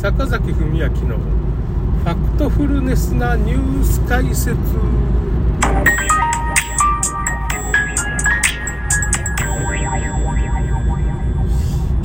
[0.00, 4.46] 坂崎文明のファクトフルネスなニュース解説。
[4.46, 4.56] ち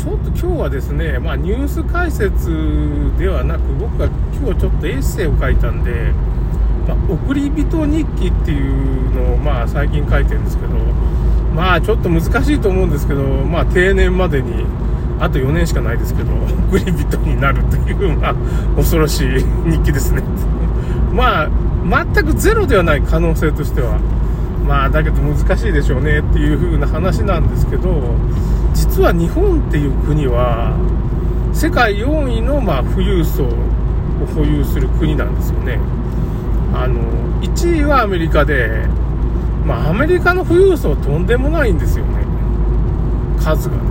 [0.10, 2.50] ょっと今日はですね、まあ、ニュース解説
[3.18, 6.12] ではなく僕は今日ちょっとエッセイを書いたんで、
[6.86, 10.74] まあ、送り人日記っていうのをまあ最近書いてるんですけど
[11.56, 14.66] まあちょっと難しいと思うんですけど、まあ、定年までに
[15.20, 16.32] あと4年しかないですけど、
[16.70, 18.36] 送り人になるという、まあ、
[18.76, 20.24] 恐ろしい日記ですね。
[21.14, 21.50] まあ、
[22.14, 23.98] 全くゼロではない可能性としては。
[24.68, 28.16] まあ、だけど難しいでしょうねっていう風な話なんですけど、
[28.74, 30.74] 実は日本っていう国は、
[31.54, 33.48] 世界4位の、ま、富裕層を
[34.36, 35.80] 保有する国なんですよね。
[36.74, 36.96] あの、
[37.42, 38.88] 1位はアメリカで、
[39.66, 42.26] まあ、アメリカの富裕層とんでもないんですよね。
[43.40, 43.85] 数が。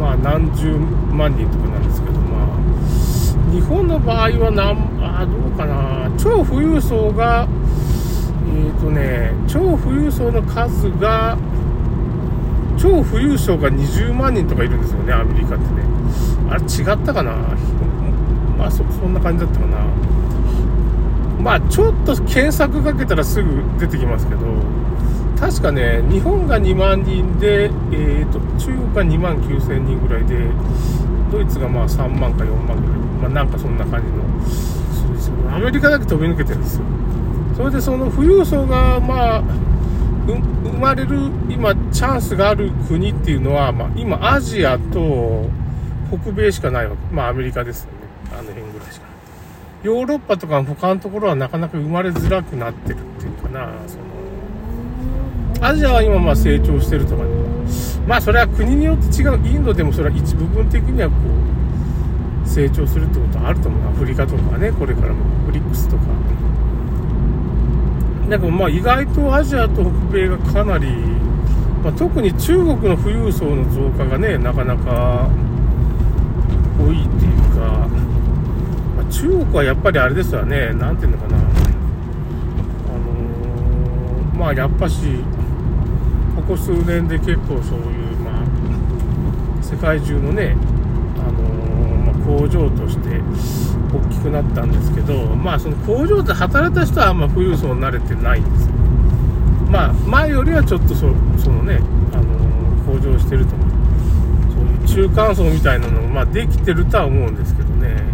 [0.00, 0.78] まあ何十
[1.12, 7.46] 万人とかなんですけど、まあ、日本の場合は何、あどうかな、超富裕層が、
[8.48, 11.36] え、ー、とね、超富裕層の数が、
[12.78, 15.82] 超富裕層が20万人とかいるんですよね、アメリカってね。
[16.48, 17.32] あれ違ったかな
[18.56, 19.76] まあそ、そんな感じだったかな。
[21.42, 24.40] まあ、ちょっと検索かけたらすぐ出てきますけど、
[25.40, 30.38] 確かね、日本が2万人で、えーと、中国が2万9000人ぐらいで、
[31.32, 36.84] ドイツがまあ3万か4万ぐらい、まあ、なんかそんな感じの数字アメリカだけ飛び抜けてるんですよ。
[37.56, 39.42] それでその富裕層が、まあ、
[40.26, 45.48] 生まれる今、チャンスがある国っていうのは、まあ、今、アジアと
[46.10, 47.14] 北米しかないわけ。
[47.14, 47.98] まあ、アメリカですよね。
[48.32, 49.06] あの辺ぐらいしか。
[49.82, 54.02] ヨーロッパとか他のところはなかなか生まれづらくなってるっていうかな、その
[55.60, 57.30] アジアは今まあ成長してるとかね。
[58.06, 59.40] まあそれは国によって違う。
[59.46, 61.14] インドでもそれは一部分的にはこ
[62.44, 63.88] う、成長するってことはあると思う。
[63.88, 65.24] アフリカとかね、これからも。
[65.46, 66.02] ブリックスとか。
[68.28, 70.86] だけどまあ意外とアジアと北米がかなり、
[71.82, 75.28] まあ、特に中国の富裕層の増加がね、なかなか
[76.78, 77.88] 多いっていうか、
[78.96, 81.38] まあ、中国はやっぱりあれですよね、なんていうのかな。
[84.40, 84.96] まあやっぱし、
[86.34, 90.56] ここ数年で結構そういう、まあ、世界中のね、
[91.18, 91.42] あの、
[92.10, 93.20] まあ、工場として
[93.92, 98.72] 大きくなったんですけど、まあ、その工場で働いた人はあんま富裕層に慣れてないんですよ。
[99.70, 101.12] まあ、前よりはちょっとその
[101.62, 101.78] ね、
[102.14, 103.68] あの、向上してると思う。
[104.88, 108.09] そういう中間層みたいなのが、まあ、できてるとは思うんですけどね。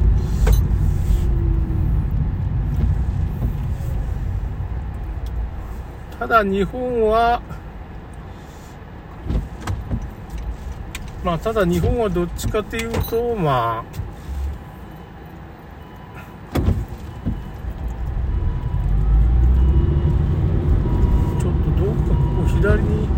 [6.19, 7.43] ただ日本は、
[11.23, 13.95] まあ、ただ日本はどっちかというと、まあ、
[21.41, 23.09] ちょっとどうかここ左に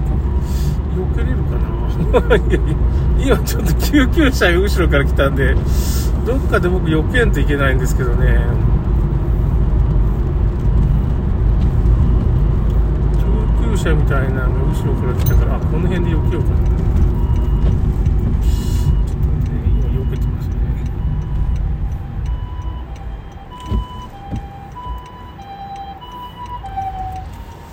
[0.96, 1.68] 避けれるかな
[3.24, 5.54] 今ちょっと救急車が後ろから来たんで、
[6.26, 8.38] どっかで僕避けんといけないんですけどね。
[13.62, 16.78] 救急車みたいなのが後ろから来たから、あ、この辺で避けようかな。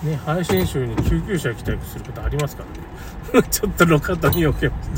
[0.03, 2.63] ね、配信集に救急車来たりすることありますか
[3.33, 3.47] らね。
[3.49, 4.89] ちょっと路肩に置けまし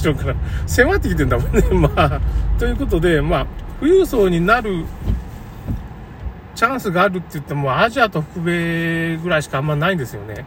[0.00, 0.10] た。
[0.10, 0.34] 後ろから
[0.66, 1.62] 迫ってきてんだもんね。
[1.70, 2.20] まあ、
[2.58, 3.46] ということで、まあ、
[3.78, 4.84] 富裕層になる
[6.62, 10.44] チャンスがあるって言っても、アジアと北米ぐらいしかあんまないんですよね。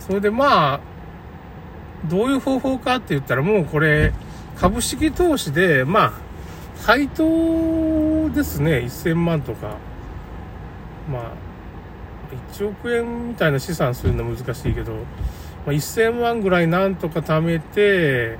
[0.00, 0.80] それでまあ、
[2.08, 4.14] どういう方法かって言ったら、もうこれ、
[4.56, 6.12] 株式投資で、まあ、
[6.80, 9.76] 配当ですね、1000万とか。
[11.12, 11.22] まあ、
[12.54, 14.98] 1億円みたいな資産するの難しいけど、ま
[15.66, 18.38] あ、1000万ぐらいなんとか貯めて、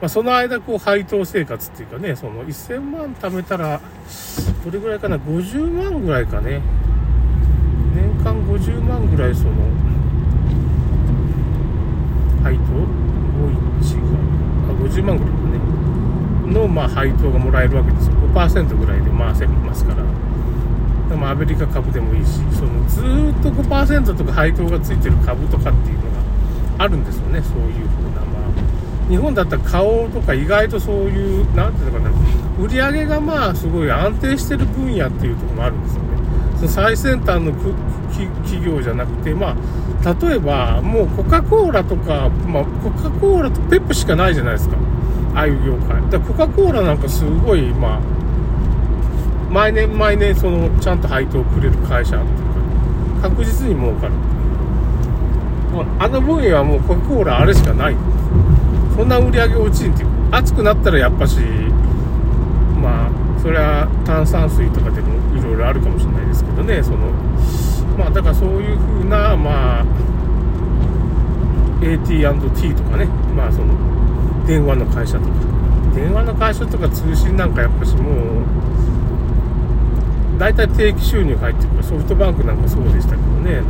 [0.00, 3.80] まあ、その間こう配当生活っていうかね、その1000万貯めたら、
[4.64, 6.62] どれぐらいかな、50万ぐらいかね。
[7.94, 9.50] 年間50万ぐらいその、
[12.42, 12.62] 配当
[13.84, 14.00] ?51
[14.68, 16.50] が、あ、50万ぐらいかね。
[16.50, 18.14] の、まあ、配当がもらえるわけですよ。
[18.32, 20.02] 5%ぐらいで回せますから。
[21.10, 27.99] でもアメリカ株でもいいし、そのずっと5%とか配当がついてる株とかっていうのがあるんですよね、そういう。
[29.10, 32.12] 日本だったら買おうとか意外とそういう、なんていうのかな、
[32.62, 36.08] 売り上げがまあすごい安定してる分野っていうとこもあるんですよね。
[36.56, 37.52] その最先端の
[38.12, 39.56] 企業じゃなくて、ま
[40.04, 44.76] あ、例えばもうコカ・コーラとか、まあ、コカ・コーラとペップしかないじゃないですか。
[45.34, 46.00] ああいう業界。
[46.10, 48.00] だからコカ・コーラなんかすごい、まあ、
[49.50, 54.12] 毎年毎年そのちゃんと配当をくれる会社っていうか、確実に儲かる。
[55.98, 57.96] あの分野はもうコカ・コーラあれしかない。
[58.96, 60.08] そんな売り上げ落ちんっていう。
[60.32, 61.40] 暑くなったらやっぱし、
[62.80, 63.10] まあ、
[63.40, 67.10] それは炭酸水とかでもいろいろあるかもしれないですけどね、その、
[67.98, 69.84] まあだからそういうふうな、まあ、
[71.82, 73.74] AT&T とかね、まあその、
[74.46, 75.30] 電話の会社とか、
[75.94, 78.44] 電話の会社とか通信なんかやっぱしもう、
[80.38, 83.62] 大体定期収入入ってくるソフトバンクなんかそうでしたけどね、あ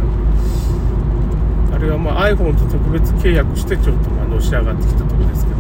[1.83, 5.57] れはまあ iPhone と特別契約してちょっとまあのし上がってきたところですけど、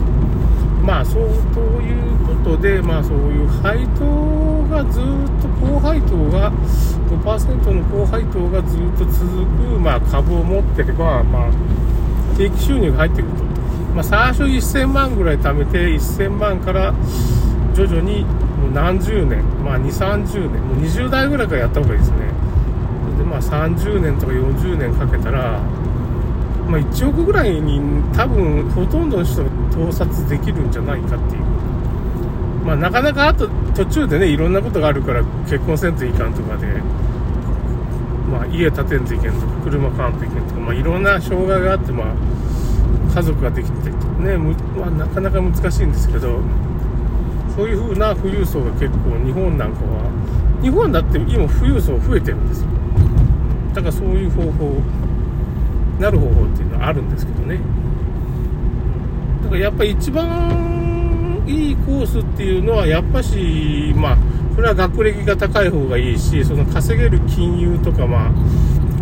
[0.82, 5.04] まあそうということで、まあそういう配当がずっ
[5.40, 6.52] と高配当が、
[7.10, 11.50] 5%の高配当がずっと続く、まあ株を持ってれば、まあ
[12.36, 13.44] 定期収入が入ってくると。
[13.94, 16.94] まあ最初1000万ぐらい貯めて、1000万から
[17.74, 22.16] 徐々にもう何十年、まあ2、30年、もう20代ぐらいからやった方がいいですね。
[23.18, 25.60] で、まあ30年とか40年かけたら、
[26.70, 27.80] まあ、1億ぐらいに
[28.14, 31.42] 多分ほとんどの人が盗撮できるんじゃないかっていう。
[32.64, 36.66] まあ、なかなかあと途中でね、いろんなことがあるから結婚せんといかんとかで、
[38.30, 43.90] まあ、家建てんといけんとか、車買わんといけんとか、まあ、いろんな障害があって、まあ、家族ができて
[44.20, 46.38] ね、まあ、なかなか難しいんですけど、
[47.56, 50.08] そういう風な富裕層が結構日本なんかは、
[50.62, 52.68] 日本だって今富裕層増えてるんですよ。
[53.74, 54.82] だからそういう方法
[56.00, 57.60] なる方法っていうのはあるんですけどね。
[59.42, 64.18] だからやっぱり一番いいコースっていうのはやっぱしまあ
[64.54, 68.32] それは学歴が高い方がいいしその稼げる金融とかまあ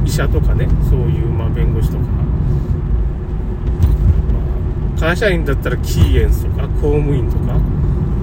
[0.05, 2.23] 医者とかねそういうまあ弁護士とか、ま
[4.97, 7.59] あ、会社員だったらキーエンスとか公務員とか。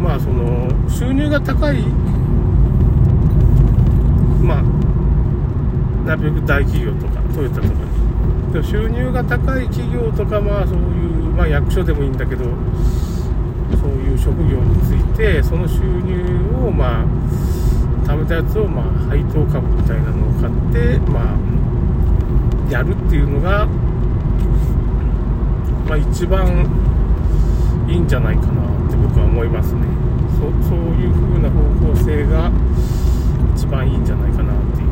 [0.05, 1.81] まあその収入が高い
[4.39, 4.63] まあ
[6.05, 8.04] なるべく大企業とかトヨタとかに
[8.63, 10.83] 収入が高い企業とか、まあそういう、
[11.35, 16.23] まあ役所でもいいんだけど、そういう職業について、その収入
[16.65, 17.05] を、まあ、
[18.05, 23.65] 貯めたやつを、まあ、配当株みたいなのを買って、まあ、やるっていうのが、
[25.87, 26.47] まあ一番
[27.87, 29.81] いいんじゃないかなって僕は思いますね。
[30.35, 31.61] そそういう風な方
[31.93, 32.51] 向性が
[33.55, 34.84] 一番いいんじゃないかなっていう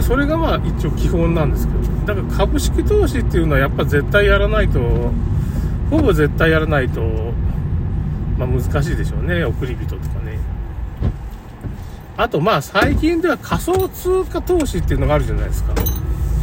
[0.00, 4.80] それがまあ一応基本なんですけど、だから株式投資っていうのはやっぱ絶対やらないと、
[5.90, 7.00] ほぼ絶対やらないと、
[8.38, 10.38] まあ難しいでしょうね、送り人とかね。
[12.16, 15.74] あとまあ最近では仮想通貨投資っていうのがあるじゃないですか。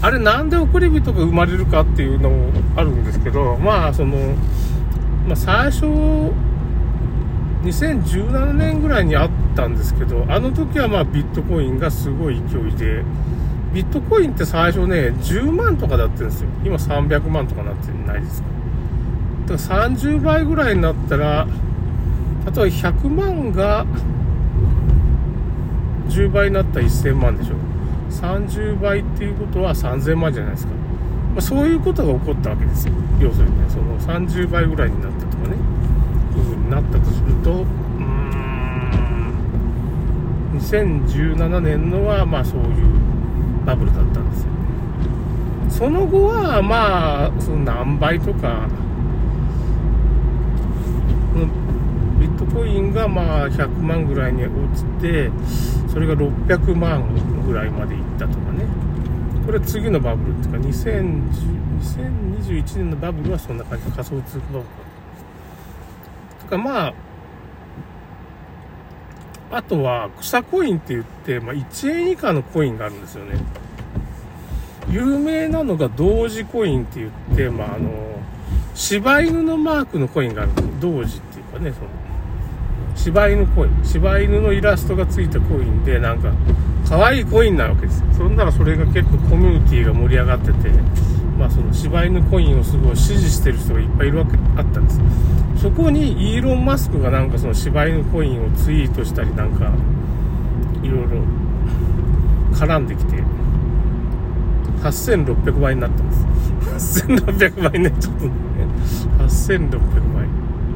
[0.02, 4.16] あれなんで送り人が生まれるかっていうのもあるんですけど、まあその、
[5.28, 5.86] まあ最初、
[7.64, 13.04] 2017年ぐらいにあったんですけど、あの時はまあビットコインがすごい勢いで、
[13.74, 16.50] ビットコインって最初ね、10万とかだってんですよ。
[16.64, 18.48] 今300万とかなってないですか。
[19.48, 21.46] だから30倍ぐらいになったら、
[22.46, 23.86] 例えば100万が
[26.08, 27.56] 10倍になったら1000万でしょ。
[28.10, 30.74] 30倍っていうことは3000万じゃないですか。
[30.74, 32.94] まあ、そういうことが起こったわけですよ。
[33.20, 35.56] 要するにね、その30倍ぐらいになったとかね、
[36.36, 37.66] いう風になったとすると、うー
[40.56, 43.19] ん、2017年のはまあそういう
[43.70, 44.58] バブルだったんですよね。
[45.70, 48.68] その後は、まあ、その何倍とか、
[52.20, 55.30] ビットコインがまあ100万ぐらいに落ちて、
[55.88, 57.14] それが600万
[57.46, 58.66] ぐらいまでいったとかね。
[59.46, 64.66] これ次のバブルっていうか、2021年のバブルはそんな感じで仮想通貨バブル。
[66.42, 66.94] とかまあ、
[69.52, 73.40] あとは草コインって言って、まあ、1円以下のコインがあるんですよね。
[74.92, 77.90] 有名なのが同時コインって言って、まあ、あの、
[78.76, 81.88] 柴犬のマークのコインがあるんですよ同時っていうかね、その、
[82.96, 83.84] 柴犬コイン。
[83.84, 86.32] 柴犬のイラストがついたコインで、なんか、
[86.88, 88.06] 可愛いコインなわけですよ。
[88.18, 90.70] そんならそれが結構コミュニティが盛り上がってて、
[91.40, 95.00] まあその柴犬コインをすごい支持してる人がいっぱいいるわけ、あったんです。
[95.62, 99.72] そこにイーロン・マスクがなんかその柴犬コインをツイートしたりなんか、
[100.84, 101.08] いろいろ
[102.54, 103.24] 絡んできて、
[104.82, 106.16] 8600倍になったんで
[106.80, 107.06] す。
[107.08, 108.32] 8600倍ね、ちょっとね、
[109.20, 110.28] 8600倍。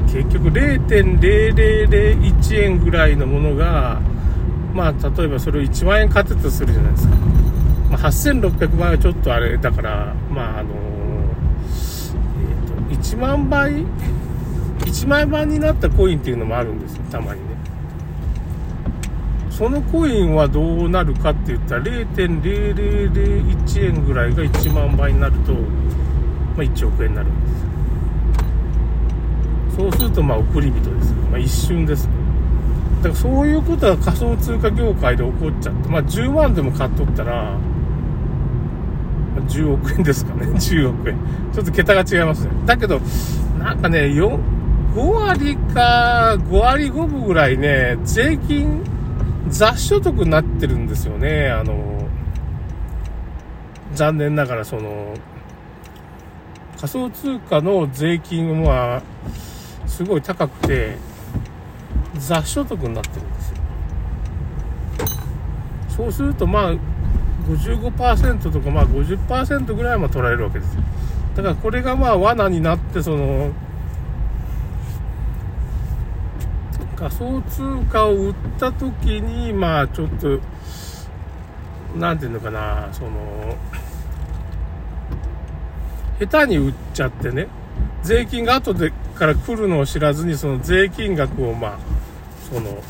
[0.06, 4.00] 結局0.0001円ぐらいのものが、
[4.72, 7.16] まあ、例えばそれを1万円買ってたとするじゃないですか。
[8.04, 10.74] 8600倍はちょっとあれだから、まあ、あの
[12.90, 13.86] えー、1万倍、
[14.80, 17.54] 1万倍になったコインっていうのもあるんですよ、たまにね。
[19.48, 25.60] そのコインはどうなるかって言ったら0.0001円ぐらいが1万倍になると、ま
[26.58, 27.50] あ、1億円になるんで
[29.70, 32.06] すそうするとまあ送り人です、まあ、一瞬です。
[32.06, 32.12] ね
[32.96, 37.56] だからそういうことが仮想通貨業界で起こっちゃってまあ10万でも買っとったら
[39.48, 41.16] 10億円ですかね 10億円
[41.52, 43.00] ちょっと桁が違いますねだけど
[43.58, 44.38] なんかね4、
[44.94, 48.82] 5割か5割5分ぐらいね税金
[49.48, 51.50] 雑所得になってるんですよね。
[51.50, 52.08] あの、
[53.94, 55.14] 残念ながらその、
[56.76, 59.02] 仮想通貨の税金は
[59.86, 60.96] すごい高くて、
[62.16, 63.56] 雑所得になってるんですよ。
[65.88, 66.74] そうするとまあ、
[67.46, 70.76] 55%とかまあ50%ぐらいは取られるわけです。
[71.36, 73.52] だからこれがまあ罠になって、その、
[76.96, 80.40] 仮想通貨を売った時に、まあちょっと、
[81.96, 83.56] なんていうのかな、その、
[86.20, 87.48] 下手に売っちゃってね、
[88.02, 91.78] 税金が後でから来るのを知らずに、その税金額をまあ、
[92.52, 92.82] その、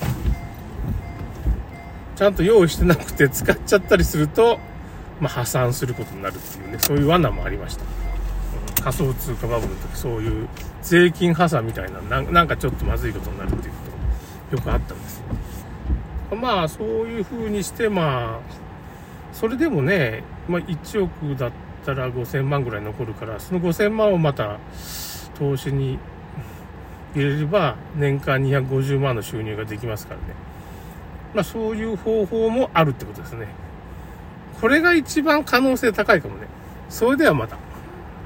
[2.16, 4.58] ちゃんと用意してなくて使っちゃったりすると、
[5.20, 7.84] まあ破産することになるっていうね、そういう罠もありました。
[8.82, 10.48] 仮想通貨バブルの時、そういう
[10.82, 13.78] 税金破産みたいな、なんかちょっとまずいことになるっていうこ
[14.50, 15.22] とよくあったんです。
[16.34, 18.64] まあそういう風にしてまあ
[19.32, 21.52] それでもね、まあ、1億だっ
[21.84, 24.58] たら5000万ぐらい残るからその5000万をまた
[25.38, 25.98] 投資に
[27.14, 30.26] 入れれば年間250万の収入ができますからね。
[31.34, 33.48] まあそういう方法もあるってことですね。
[34.60, 36.46] これが一番可能性高いかもね。
[36.88, 37.58] それではまた。